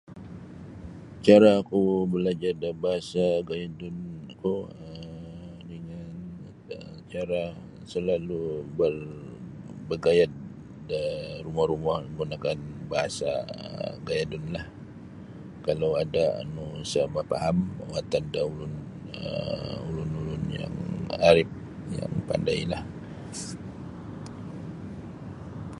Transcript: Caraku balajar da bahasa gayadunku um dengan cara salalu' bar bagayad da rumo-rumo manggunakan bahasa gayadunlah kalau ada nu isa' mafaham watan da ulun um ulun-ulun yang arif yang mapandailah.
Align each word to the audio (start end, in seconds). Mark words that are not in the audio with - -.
Caraku 1.25 1.79
balajar 2.11 2.53
da 2.63 2.69
bahasa 2.83 3.25
gayadunku 3.49 4.53
um 4.85 5.51
dengan 5.71 6.09
cara 7.11 7.41
salalu' 7.91 8.53
bar 8.77 8.95
bagayad 9.89 10.31
da 10.89 11.01
rumo-rumo 11.45 11.87
manggunakan 11.95 12.57
bahasa 12.91 13.29
gayadunlah 14.07 14.65
kalau 15.67 15.91
ada 16.03 16.25
nu 16.53 16.65
isa' 16.85 17.11
mafaham 17.15 17.57
watan 17.91 18.25
da 18.33 18.41
ulun 18.51 18.73
um 19.21 19.77
ulun-ulun 19.89 20.43
yang 20.59 20.75
arif 21.29 21.49
yang 21.97 22.09
mapandailah. 22.17 22.81